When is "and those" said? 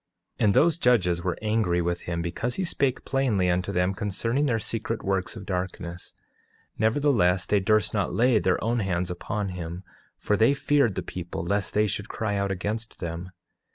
0.45-0.79